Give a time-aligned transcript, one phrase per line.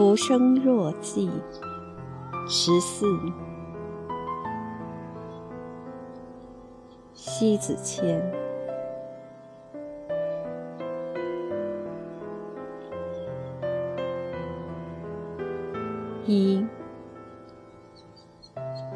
[0.00, 1.28] 浮生若寄，
[2.48, 3.06] 十四。
[7.12, 8.18] 西子谦。
[16.24, 16.64] 一，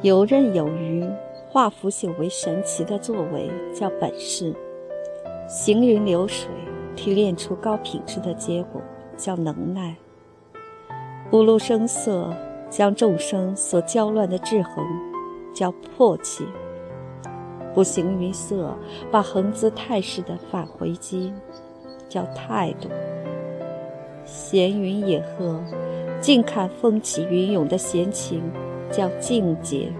[0.00, 1.06] 游刃有余，
[1.50, 4.54] 化腐朽为神奇的作为叫本事；
[5.46, 6.50] 行云流水，
[6.96, 8.80] 提炼出高品质的结果
[9.18, 9.96] 叫能耐；
[11.30, 12.32] 不露声色，
[12.70, 14.84] 将众生所交乱的制衡
[15.52, 16.44] 叫迫切；
[17.74, 18.76] 不形于色，
[19.10, 21.32] 把恒姿态势的返回击
[22.08, 22.88] 叫态度；
[24.24, 25.60] 闲云野鹤。
[26.20, 28.42] 静看风起云涌的闲情，
[28.90, 29.92] 叫境界；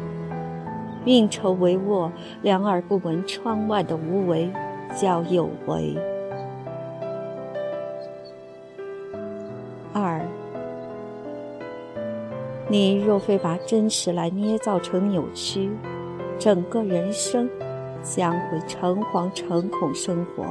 [1.04, 2.10] 运筹帷幄，
[2.40, 4.50] 两耳不闻窗外的无为，
[4.96, 5.94] 叫有为。
[12.68, 15.70] 你若非把真实来捏造成扭曲，
[16.38, 17.48] 整个人生
[18.02, 20.44] 将会诚惶诚恐生活。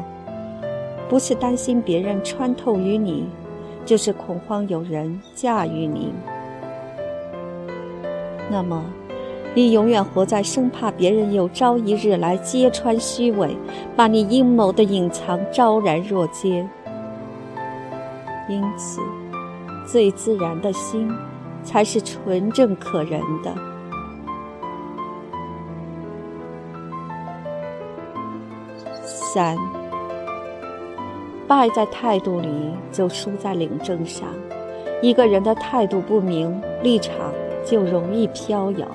[1.09, 3.25] 不是担心别人穿透于你。
[3.85, 6.13] 就是恐慌有人驾驭你，
[8.49, 8.81] 那么，
[9.53, 13.57] 你永远活在生怕别人有朝一日来揭穿虚伪，
[13.93, 16.65] 把你阴谋的隐藏昭然若揭。
[18.47, 19.01] 因此，
[19.85, 21.11] 最自然的心，
[21.63, 23.53] 才是纯正可人的。
[29.03, 29.57] 三。
[31.45, 32.49] 败在态度里，
[32.91, 34.27] 就输在领证上。
[35.01, 37.13] 一个人的态度不明，立场
[37.65, 38.87] 就容易飘摇，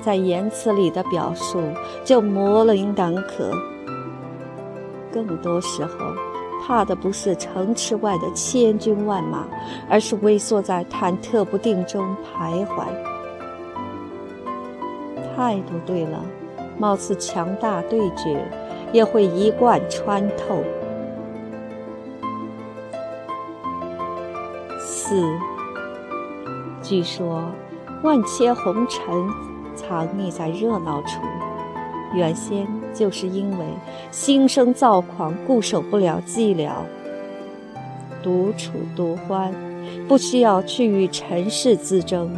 [0.00, 1.62] 在言辞里的表述
[2.04, 3.50] 就模棱两可。
[5.12, 5.98] 更多时候，
[6.64, 9.44] 怕的不是城池外的千军万马，
[9.90, 12.86] 而是微缩在忐忑不定中徘徊。
[15.34, 16.24] 态度对了，
[16.78, 18.46] 貌似强大对决，
[18.92, 20.62] 也会一贯穿透。
[24.78, 25.26] 四，
[26.80, 27.42] 据说
[28.04, 29.02] 万千红尘
[29.74, 31.20] 藏匿在热闹处，
[32.14, 33.64] 原先就是因为
[34.10, 36.70] 心生躁狂，固守不了寂寥。
[38.22, 39.54] 独处独欢，
[40.06, 42.30] 不需要去与尘世自争，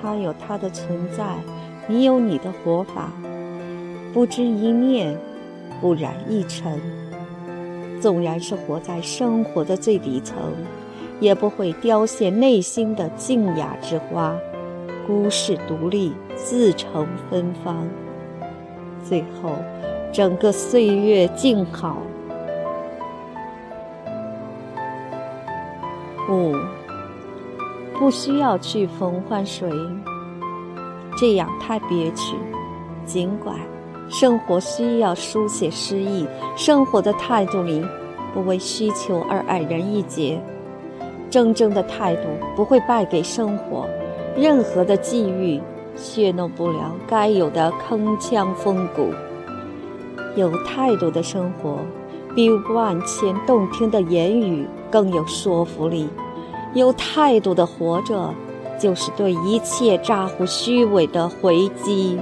[0.00, 1.24] 它有它的存在，
[1.86, 3.12] 你有你的活法。
[4.14, 5.16] 不知一念，
[5.80, 6.80] 不染一尘。
[8.00, 10.36] 纵然是活在生活的最底层。
[11.20, 14.38] 也不会凋谢内心的静雅之花，
[15.04, 17.88] 孤世独立，自成芬芳。
[19.04, 19.50] 最后，
[20.12, 21.96] 整个岁月静好。
[26.30, 26.54] 五，
[27.98, 29.70] 不需要去逢欢谁，
[31.16, 32.36] 这样太憋屈。
[33.06, 33.56] 尽管
[34.10, 37.82] 生活需要书写诗意，生活的态度里
[38.34, 40.38] 不为需求而矮人一截。
[41.30, 42.22] 真正的态度
[42.54, 43.86] 不会败给生活，
[44.36, 45.60] 任何的际遇
[45.98, 49.12] 血弄不了该有的铿锵风骨。
[50.36, 51.78] 有态度的生活，
[52.34, 56.08] 比万千动听的言语更有说服力。
[56.74, 58.32] 有态度的活着，
[58.78, 62.18] 就是对一切咋呼虚伪的回击。